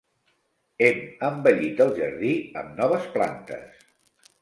[0.85, 3.89] Hem embellit el jardí amb noves plantes.